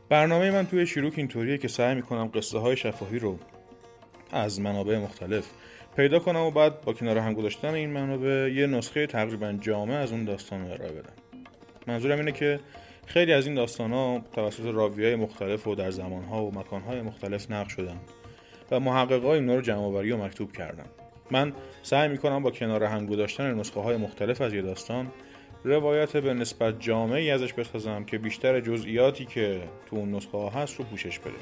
برنامه 0.09 0.51
من 0.51 0.67
توی 0.67 0.87
شیروک 0.87 1.13
اینطوریه 1.17 1.57
که 1.57 1.67
سعی 1.67 1.95
می‌کنم 1.95 2.31
قصه 2.33 2.59
های 2.59 2.77
شفاهی 2.77 3.19
رو 3.19 3.39
از 4.31 4.61
منابع 4.61 4.97
مختلف 4.97 5.45
پیدا 5.95 6.19
کنم 6.19 6.39
و 6.39 6.51
بعد 6.51 6.81
با 6.81 6.93
کنار 6.93 7.17
هم 7.17 7.33
گذاشتن 7.33 7.73
این 7.73 7.89
منابع 7.89 8.51
یه 8.55 8.67
نسخه 8.67 9.07
تقریبا 9.07 9.51
جامع 9.51 9.93
از 9.93 10.11
اون 10.11 10.25
داستان 10.25 10.61
رو 10.61 10.73
ارائه 10.73 10.91
بدم. 10.91 11.13
منظورم 11.87 12.17
اینه 12.17 12.31
که 12.31 12.59
خیلی 13.05 13.33
از 13.33 13.45
این 13.47 13.55
داستان 13.55 13.91
ها 13.91 14.21
توسط 14.33 14.65
راوی 14.65 15.05
های 15.05 15.15
مختلف 15.15 15.67
و 15.67 15.75
در 15.75 15.91
زمان 15.91 16.23
ها 16.23 16.45
و 16.45 16.55
مکان 16.55 16.81
های 16.81 17.01
مختلف 17.01 17.51
نقل 17.51 17.69
شدن 17.69 17.97
و 18.71 18.79
محقق 18.79 19.23
های 19.23 19.39
اینا 19.39 19.55
رو 19.55 19.61
جمع 19.61 19.87
و 19.87 20.17
مکتوب 20.17 20.51
کردن. 20.51 20.85
من 21.31 21.53
سعی 21.83 22.09
می‌کنم 22.09 22.43
با 22.43 22.51
کنار 22.51 22.83
هم 22.83 23.05
گذاشتن 23.05 23.53
نسخه 23.53 23.79
های 23.79 23.97
مختلف 23.97 24.41
از 24.41 24.53
یه 24.53 24.61
داستان 24.61 25.11
روایت 25.63 26.17
به 26.17 26.33
نسبت 26.33 26.79
جامعی 26.79 27.31
ازش 27.31 27.53
بسازم 27.53 28.03
که 28.03 28.17
بیشتر 28.17 28.59
جزئیاتی 28.59 29.25
که 29.25 29.61
تو 29.85 29.95
اون 29.95 30.15
نسخه 30.15 30.37
ها 30.37 30.49
هست 30.49 30.75
رو 30.75 30.85
پوشش 30.85 31.19
بده. 31.19 31.33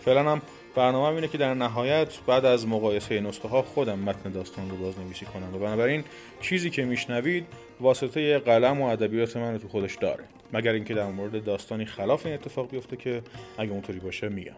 فعلا 0.00 0.32
هم 0.32 0.42
برنامه 0.74 1.14
اینه 1.14 1.28
که 1.28 1.38
در 1.38 1.54
نهایت 1.54 2.18
بعد 2.26 2.44
از 2.44 2.66
مقایسه 2.66 3.20
نسخه 3.20 3.48
ها 3.48 3.62
خودم 3.62 3.98
متن 3.98 4.30
داستان 4.30 4.70
رو 4.70 4.76
بازنویسی 4.76 5.26
کنم 5.26 5.54
و 5.54 5.58
بنابراین 5.58 6.04
چیزی 6.40 6.70
که 6.70 6.84
میشنوید 6.84 7.46
واسطه 7.80 8.38
قلم 8.38 8.80
و 8.80 8.84
ادبیات 8.84 9.36
من 9.36 9.52
رو 9.52 9.58
تو 9.58 9.68
خودش 9.68 9.96
داره 9.96 10.24
مگر 10.52 10.72
اینکه 10.72 10.94
در 10.94 11.10
مورد 11.10 11.44
داستانی 11.44 11.84
خلاف 11.84 12.26
این 12.26 12.34
اتفاق 12.34 12.70
بیفته 12.70 12.96
که 12.96 13.22
اگه 13.58 13.72
اونطوری 13.72 13.98
باشه 13.98 14.28
میگم. 14.28 14.56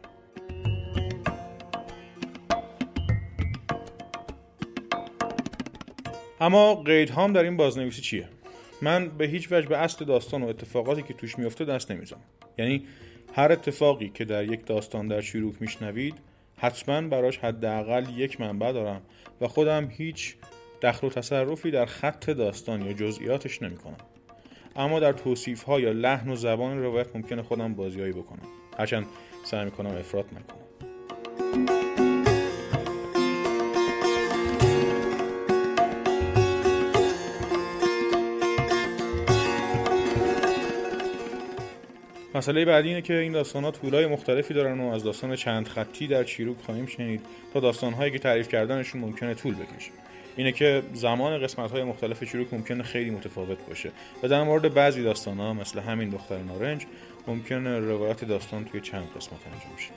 اما 6.40 6.74
قید 6.74 7.10
هام 7.10 7.32
در 7.32 7.42
این 7.42 7.56
بازنویسی 7.56 8.02
چیه؟ 8.02 8.28
من 8.82 9.08
به 9.08 9.26
هیچ 9.26 9.52
وجه 9.52 9.68
به 9.68 9.78
اصل 9.78 10.04
داستان 10.04 10.42
و 10.42 10.48
اتفاقاتی 10.48 11.02
که 11.02 11.14
توش 11.14 11.38
میفته 11.38 11.64
دست 11.64 11.90
نمی‌زنم. 11.90 12.20
یعنی 12.58 12.86
هر 13.36 13.52
اتفاقی 13.52 14.08
که 14.08 14.24
در 14.24 14.44
یک 14.44 14.66
داستان 14.66 15.08
در 15.08 15.20
شروع 15.20 15.54
میشنوید 15.60 16.14
حتما 16.56 17.08
براش 17.08 17.38
حداقل 17.38 18.04
یک 18.16 18.40
منبع 18.40 18.72
دارم 18.72 19.02
و 19.40 19.48
خودم 19.48 19.88
هیچ 19.90 20.36
دخل 20.82 21.06
و 21.06 21.10
تصرفی 21.10 21.70
در 21.70 21.86
خط 21.86 22.30
داستان 22.30 22.82
یا 22.86 22.92
جزئیاتش 22.92 23.62
نمی‌کنم. 23.62 23.96
اما 24.76 25.00
در 25.00 25.12
توصیف 25.12 25.62
ها 25.62 25.80
یا 25.80 25.92
لحن 25.92 26.30
و 26.30 26.36
زبان 26.36 26.82
روایت 26.82 27.16
ممکنه 27.16 27.42
خودم 27.42 27.74
بازیایی 27.74 28.12
بکنم. 28.12 28.48
هرچند 28.78 29.06
سعی 29.44 29.64
می‌کنم 29.64 29.90
افراد 29.90 30.24
نکنم. 30.24 31.83
مسئله 42.34 42.64
بعدی 42.64 42.88
اینه 42.88 43.02
که 43.02 43.18
این 43.18 43.32
داستان 43.32 43.64
ها 43.64 43.70
طولای 43.70 44.06
مختلفی 44.06 44.54
دارن 44.54 44.80
و 44.80 44.94
از 44.94 45.04
داستان 45.04 45.36
چند 45.36 45.68
خطی 45.68 46.06
در 46.06 46.24
چیروک 46.24 46.56
خواهیم 46.66 46.86
شنید 46.86 47.20
تا 47.54 47.60
داستان 47.60 47.92
هایی 47.92 48.12
که 48.12 48.18
تعریف 48.18 48.48
کردنشون 48.48 49.00
ممکنه 49.00 49.34
طول 49.34 49.54
بکشه. 49.54 49.90
اینه 50.36 50.52
که 50.52 50.82
زمان 50.92 51.38
قسمت 51.38 51.70
های 51.70 51.84
مختلف 51.84 52.24
چیروک 52.24 52.54
ممکنه 52.54 52.82
خیلی 52.82 53.10
متفاوت 53.10 53.58
باشه 53.68 53.90
و 54.22 54.28
در 54.28 54.42
مورد 54.42 54.74
بعضی 54.74 55.02
داستان 55.02 55.38
ها 55.38 55.54
مثل 55.54 55.80
همین 55.80 56.08
دختر 56.10 56.38
نارنج 56.38 56.86
ممکنه 57.26 57.78
روایت 57.78 58.24
داستان 58.24 58.64
توی 58.64 58.80
چند 58.80 59.08
قسمت 59.16 59.40
انجام 59.52 59.76
شه. 59.76 59.90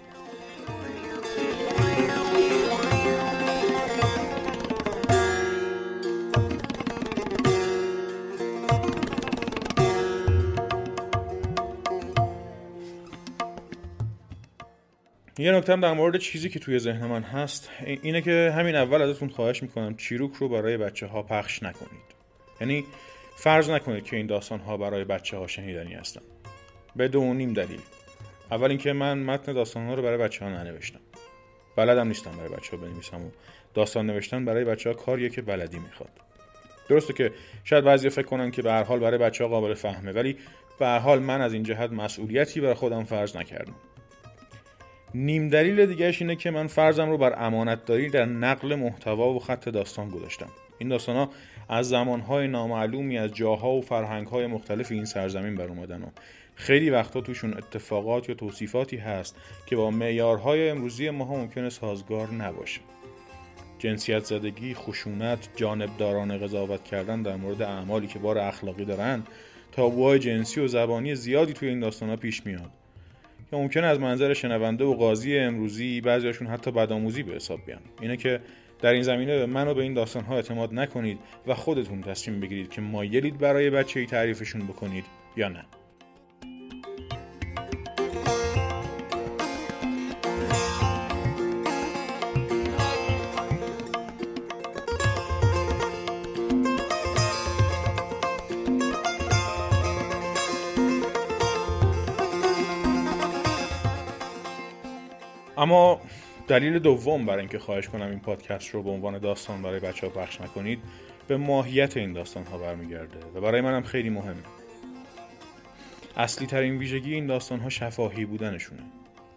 یه 15.39 15.51
نکته 15.51 15.75
در 15.75 15.93
مورد 15.93 16.17
چیزی 16.17 16.49
که 16.49 16.59
توی 16.59 16.79
ذهن 16.79 17.05
من 17.05 17.23
هست 17.23 17.69
اینه 17.85 18.21
که 18.21 18.53
همین 18.55 18.75
اول 18.75 19.01
ازتون 19.01 19.29
خواهش 19.29 19.63
می‌کنم 19.63 19.95
چیروک 19.95 20.33
رو 20.33 20.49
برای 20.49 20.77
بچه 20.77 21.05
ها 21.05 21.23
پخش 21.23 21.63
نکنید. 21.63 22.07
یعنی 22.61 22.85
فرض 23.35 23.69
نکنید 23.69 24.03
که 24.03 24.15
این 24.15 24.27
داستان 24.27 24.59
ها 24.59 24.77
برای 24.77 25.03
بچه 25.03 25.37
ها 25.37 25.47
شنیدنی 25.47 25.93
هستن. 25.93 26.21
به 26.95 27.07
دو 27.07 27.33
نیم 27.33 27.53
دلیل. 27.53 27.79
اول 28.51 28.69
اینکه 28.69 28.93
من 28.93 29.17
متن 29.17 29.53
داستان 29.53 29.87
ها 29.87 29.93
رو 29.93 30.01
برای 30.01 30.17
بچه 30.17 30.45
ها 30.45 30.51
ننوشتم. 30.51 30.99
بلدم 31.75 32.07
نیستم 32.07 32.31
برای 32.31 32.49
بچه 32.49 32.77
ها 32.77 32.83
بنویسم 32.83 33.21
و 33.21 33.29
داستان 33.73 34.05
نوشتن 34.05 34.45
برای 34.45 34.65
بچه 34.65 34.89
ها 34.89 34.95
کاریه 34.95 35.29
که 35.29 35.41
بلدی 35.41 35.79
می‌خواد. 35.79 36.11
درسته 36.89 37.13
که 37.13 37.31
شاید 37.63 37.83
بعضی 37.83 38.09
فکر 38.09 38.25
کنن 38.25 38.51
که 38.51 38.61
به 38.61 38.71
هر 38.71 38.83
حال 38.83 38.99
برای 38.99 39.17
بچه 39.17 39.43
ها 39.43 39.49
قابل 39.49 39.73
فهمه 39.73 40.11
ولی 40.11 40.37
به 40.79 40.85
هر 40.85 40.99
حال 40.99 41.19
من 41.19 41.41
از 41.41 41.53
این 41.53 41.63
جهت 41.63 41.91
مسئولیتی 41.91 42.61
برای 42.61 42.73
خودم 42.73 43.03
فرض 43.03 43.35
نکردم. 43.35 43.75
نیم 45.15 45.49
دلیل 45.49 45.85
دیگهش 45.85 46.21
اینه 46.21 46.35
که 46.35 46.51
من 46.51 46.67
فرضم 46.67 47.09
رو 47.09 47.17
بر 47.17 47.45
امانت 47.45 47.85
داری 47.85 48.09
در 48.09 48.25
نقل 48.25 48.75
محتوا 48.75 49.33
و 49.33 49.39
خط 49.39 49.69
داستان 49.69 50.09
گذاشتم. 50.09 50.49
این 50.77 50.89
داستان 50.89 51.15
ها 51.15 51.29
از 51.69 51.89
زمانهای 51.89 52.47
نامعلومی 52.47 53.17
از 53.17 53.33
جاها 53.33 53.71
و 53.71 53.81
فرهنگهای 53.81 54.47
مختلف 54.47 54.91
این 54.91 55.05
سرزمین 55.05 55.55
بر 55.55 55.67
اومدن 55.67 56.01
و 56.01 56.07
خیلی 56.55 56.89
وقتا 56.89 57.21
توشون 57.21 57.53
اتفاقات 57.53 58.29
یا 58.29 58.35
توصیفاتی 58.35 58.97
هست 58.97 59.35
که 59.65 59.75
با 59.75 59.91
معیارهای 59.91 60.69
امروزی 60.69 61.09
ما 61.09 61.25
ممکنه 61.25 61.69
سازگار 61.69 62.33
نباشه. 62.33 62.81
جنسیت 63.79 64.23
زدگی، 64.23 64.73
خشونت، 64.73 65.49
جانبداران 65.55 66.37
قضاوت 66.37 66.83
کردن 66.83 67.21
در 67.21 67.35
مورد 67.35 67.61
اعمالی 67.61 68.07
که 68.07 68.19
بار 68.19 68.37
اخلاقی 68.37 68.85
دارن 68.85 69.23
تابوهای 69.71 70.19
جنسی 70.19 70.59
و 70.59 70.67
زبانی 70.67 71.15
زیادی 71.15 71.53
توی 71.53 71.69
این 71.69 71.79
داستان 71.79 72.09
ها 72.09 72.15
پیش 72.15 72.45
میاد. 72.45 72.71
که 73.49 73.55
ممکن 73.57 73.83
از 73.83 73.99
منظر 73.99 74.33
شنونده 74.33 74.83
و 74.83 74.93
قاضی 74.93 75.37
امروزی 75.37 76.01
بعضیاشون 76.01 76.47
حتی 76.47 76.71
بدآموزی 76.71 77.23
به 77.23 77.33
حساب 77.33 77.59
بیان. 77.65 77.81
اینه 78.01 78.17
که 78.17 78.41
در 78.81 78.93
این 78.93 79.03
زمینه 79.03 79.45
منو 79.45 79.73
به 79.73 79.83
این 79.83 79.93
داستان 79.93 80.23
ها 80.23 80.35
اعتماد 80.35 80.73
نکنید 80.73 81.19
و 81.47 81.53
خودتون 81.53 82.01
تصمیم 82.01 82.39
بگیرید 82.39 82.69
که 82.69 82.81
مایلید 82.81 83.37
برای 83.37 83.69
بچه 83.69 83.99
ای 83.99 84.05
تعریفشون 84.05 84.61
بکنید 84.61 85.05
یا 85.37 85.49
نه. 85.49 85.65
اما 105.57 106.01
دلیل 106.47 106.79
دوم 106.79 107.25
برای 107.25 107.39
اینکه 107.39 107.59
خواهش 107.59 107.87
کنم 107.87 108.09
این 108.09 108.19
پادکست 108.19 108.69
رو 108.69 108.83
به 108.83 108.89
عنوان 108.89 109.17
داستان 109.17 109.61
برای 109.61 109.79
بچه 109.79 110.07
ها 110.07 110.13
پخش 110.13 110.41
نکنید 110.41 110.79
به 111.27 111.37
ماهیت 111.37 111.97
این 111.97 112.13
داستان 112.13 112.43
ها 112.43 112.57
برمیگرده 112.57 113.19
و 113.35 113.41
برای 113.41 113.61
منم 113.61 113.83
خیلی 113.83 114.09
مهمه. 114.09 114.43
اصلی 116.17 116.47
ترین 116.47 116.77
ویژگی 116.77 117.13
این 117.13 117.27
داستان 117.27 117.59
ها 117.59 117.69
شفاهی 117.69 118.25
بودنشونه. 118.25 118.81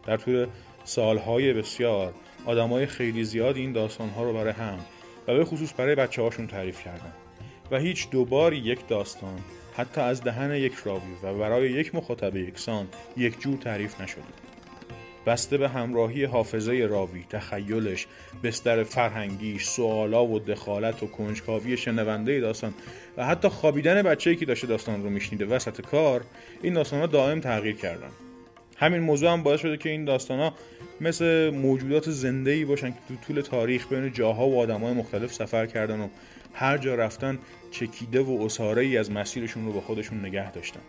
در 0.07 0.17
طول 0.17 0.47
سالهای 0.85 1.53
بسیار 1.53 2.15
آدمای 2.47 2.87
خیلی 2.87 3.25
زیاد 3.25 3.57
این 3.57 3.73
داستان 3.73 4.09
ها 4.09 4.25
رو 4.25 4.33
برای 4.33 4.53
هم 4.53 4.79
و 5.29 5.35
به 5.35 5.45
خصوص 5.45 5.73
برای 5.77 5.95
بچه 5.95 6.23
هاشون 6.23 6.47
تعریف 6.47 6.85
کردن 6.85 7.13
و 7.71 7.79
هیچ 7.79 8.11
دوباری 8.11 8.57
یک 8.57 8.89
داستان 8.89 9.39
حتی 9.77 10.01
از 10.01 10.23
دهن 10.23 10.55
یک 10.55 10.75
راوی 10.75 11.15
و 11.23 11.35
برای 11.35 11.71
یک 11.71 11.95
مخاطب 11.95 12.37
یکسان 12.37 12.89
یک 13.17 13.41
جور 13.41 13.57
تعریف 13.57 14.01
نشده. 14.01 14.50
بسته 15.27 15.59
به 15.59 15.69
همراهی 15.69 16.25
حافظه 16.25 16.87
راوی 16.91 17.25
تخیلش 17.31 18.07
بستر 18.43 18.85
فرهنگیش 18.85 19.65
سوالا 19.65 20.27
و 20.27 20.39
دخالت 20.39 21.03
و 21.03 21.07
کنجکاوی 21.07 21.77
شنونده 21.77 22.41
داستان 22.41 22.75
و 23.17 23.27
حتی 23.27 23.49
خوابیدن 23.49 24.03
بچه‌ای 24.03 24.37
که 24.37 24.47
داشته 24.47 24.67
داستان 24.67 25.03
رو 25.03 25.11
میشنیده 25.11 25.47
وسط 25.47 25.81
کار 25.81 26.25
این 26.63 26.75
داستان 26.75 27.01
ها 27.01 27.07
دائم 27.07 27.41
تغییر 27.41 27.77
کردن. 27.77 28.11
همین 28.77 29.01
موضوع 29.01 29.33
هم 29.33 29.43
باعث 29.43 29.61
شده 29.61 29.77
که 29.77 29.89
این 29.89 30.05
داستان 30.05 30.39
ها 30.39 30.55
مثل 31.01 31.51
موجودات 31.51 32.11
زنده 32.11 32.51
ای 32.51 32.65
باشن 32.65 32.91
که 32.91 32.99
تو 33.09 33.15
طول 33.27 33.41
تاریخ 33.41 33.89
بین 33.89 34.13
جاها 34.13 34.49
و 34.49 34.59
آدمای 34.59 34.95
مختلف 34.95 35.33
سفر 35.33 35.67
کردن 35.67 36.01
و 36.01 36.09
هر 36.55 36.79
جا 36.79 36.95
رفتن 36.95 37.39
چکیده 37.71 38.21
و 38.21 38.43
اساره 38.45 38.83
ای 38.83 38.99
از 38.99 39.11
مسیرشون 39.11 39.67
رو 39.67 39.73
با 39.73 39.81
خودشون 39.81 40.27
نگه 40.27 40.53
داشتن. 40.53 40.81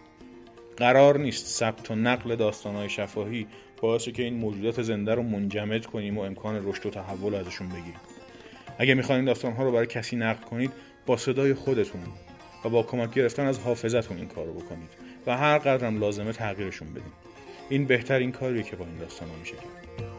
قرار 0.78 1.20
نیست 1.20 1.48
ثبت 1.48 1.92
و 1.92 1.96
نقل 1.96 2.36
داستانهای 2.36 2.90
شفاهی 2.90 3.48
باعثه 3.82 4.12
که 4.12 4.24
این 4.24 4.34
موجودات 4.34 4.82
زنده 4.82 5.16
رو 5.16 5.24
منجمد 5.24 5.86
کنیم 5.86 6.18
و 6.18 6.22
امکان 6.22 6.70
رشد 6.70 6.86
و 6.86 6.90
تحول 6.90 7.36
ازشون 7.36 7.70
بگیریم. 7.70 8.00
اگه 8.78 8.94
می‌خواین 8.94 9.18
این 9.18 9.26
داستان 9.26 9.54
ها 9.54 9.64
رو 9.64 9.72
برای 9.72 9.88
کسی 9.88 10.16
نقل 10.16 10.44
کنید 10.44 10.72
با 11.06 11.18
صدای 11.18 11.54
خودتون 11.54 12.02
و 12.66 12.70
با 12.70 12.84
کمک 12.84 13.14
گرفتن 13.14 13.46
از 13.46 13.60
حافظتون 13.60 14.18
این 14.18 14.28
کار 14.28 14.46
رو 14.46 14.54
بکنید 14.54 14.90
و 15.28 15.38
هر 15.38 15.58
قدرم 15.58 16.00
لازمه 16.00 16.32
تغییرشون 16.32 16.92
بدین. 16.92 17.12
این 17.70 17.86
بهترین 17.86 18.32
کاریه 18.32 18.64
که 18.64 18.76
با 18.76 18.86
این 18.86 18.98
داستان 18.98 19.28
میشه 19.40 19.54
کرد. 19.54 20.11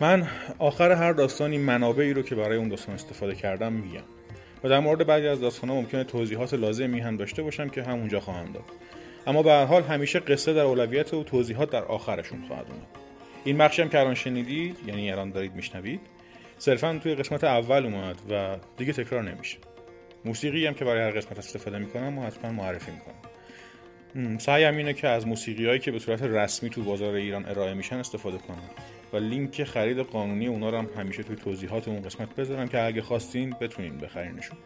من 0.00 0.28
آخر 0.58 0.92
هر 0.92 1.12
داستانی 1.12 1.58
منابعی 1.58 2.12
رو 2.12 2.22
که 2.22 2.34
برای 2.34 2.58
اون 2.58 2.68
داستان 2.68 2.94
استفاده 2.94 3.34
کردم 3.34 3.72
میگم. 3.72 4.02
و 4.64 4.68
در 4.68 4.80
مورد 4.80 5.06
بعضی 5.06 5.26
از 5.28 5.40
داستانها 5.40 5.76
ممکنه 5.76 6.04
توضیحات 6.04 6.54
لازمی 6.54 7.00
هم 7.00 7.16
داشته 7.16 7.42
باشم 7.42 7.68
که 7.68 7.82
همونجا 7.82 8.20
خواهم 8.20 8.52
داد. 8.52 8.64
اما 9.26 9.42
به 9.42 9.50
هر 9.50 9.64
حال 9.64 9.82
همیشه 9.82 10.20
قصه 10.20 10.52
در 10.52 10.60
اولویت 10.60 11.14
و 11.14 11.24
توضیحات 11.24 11.70
در 11.70 11.84
آخرشون 11.84 12.42
خواهد 12.48 12.66
اومد. 12.68 12.86
این 13.44 13.58
بخشی 13.58 13.82
هم 13.82 13.88
که 13.88 14.00
الان 14.00 14.14
شنیدید 14.14 14.76
یعنی 14.86 15.12
الان 15.12 15.30
دارید 15.30 15.54
میشنوید 15.54 16.00
صرفا 16.58 17.00
توی 17.02 17.14
قسمت 17.14 17.44
اول 17.44 17.84
اومد 17.84 18.16
و 18.30 18.56
دیگه 18.76 18.92
تکرار 18.92 19.22
نمیشه. 19.22 19.58
موسیقی 20.24 20.66
هم 20.66 20.74
که 20.74 20.84
برای 20.84 21.02
هر 21.02 21.10
قسمت 21.10 21.38
استفاده 21.38 21.78
می‌کنم 21.78 22.18
و 22.18 22.22
حتما 22.22 22.52
معرفی 22.52 22.90
می‌کنم. 22.90 24.38
سعیم 24.38 24.76
اینه 24.76 24.92
که 24.92 25.08
از 25.08 25.26
موسیقی 25.26 25.66
هایی 25.66 25.78
که 25.78 25.90
به 25.90 25.98
صورت 25.98 26.22
رسمی 26.22 26.70
تو 26.70 26.82
بازار 26.82 27.14
ایران 27.14 27.48
ارائه 27.48 27.74
میشن 27.74 27.96
استفاده 27.96 28.38
کنم. 28.38 28.70
و 29.12 29.16
لینک 29.16 29.64
خرید 29.64 29.98
قانونی 29.98 30.46
اونا 30.46 30.70
رو 30.70 30.78
هم 30.78 30.88
همیشه 30.96 31.22
توی 31.22 31.36
توضیحات 31.36 31.88
اون 31.88 32.02
قسمت 32.02 32.36
بذارم 32.36 32.68
که 32.68 32.82
اگه 32.82 33.02
خواستین 33.02 33.54
بتونین 33.60 33.98
بخرینشون 33.98 34.58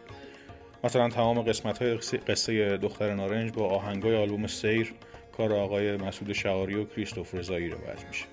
مثلا 0.83 1.09
تمام 1.09 1.41
قسمت 1.41 1.81
های 1.81 1.93
قصه 2.27 2.77
دختر 2.77 3.13
نارنج 3.13 3.51
با 3.51 3.67
آهنگای 3.67 4.15
آلبوم 4.15 4.47
سیر 4.47 4.93
کار 5.37 5.53
آقای 5.53 5.97
مسعود 5.97 6.33
شعاری 6.33 6.75
و 6.75 6.85
کریستوف 6.85 7.35
رضایی 7.35 7.69
روایت 7.69 8.07
میشه. 8.07 8.25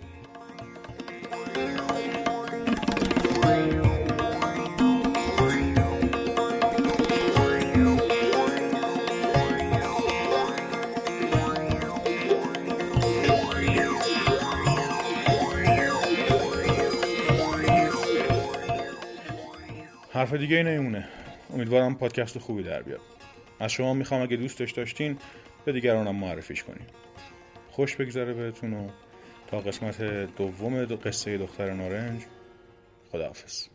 حرف 20.22 20.34
دیگه 20.34 20.56
ای 20.56 20.62
نمیمونه. 20.62 21.08
امیدوارم 21.50 21.94
پادکست 21.94 22.38
خوبی 22.38 22.62
در 22.62 22.82
بیاد. 22.82 23.00
از 23.60 23.72
شما 23.72 23.94
می‌خوام 23.94 24.22
اگه 24.22 24.36
دوستش 24.36 24.72
داشتین 24.72 25.18
به 25.64 25.72
دیگرانم 25.72 26.16
معرفیش 26.16 26.62
کنین. 26.62 26.86
خوش 27.70 27.96
بگذره 27.96 28.32
بهتون 28.32 28.72
و 28.74 28.88
تا 29.46 29.60
قسمت 29.60 30.02
دوم 30.36 30.84
قصه 30.84 31.38
دختر 31.38 31.72
نارنج 31.72 32.22
خداحافظ. 33.12 33.71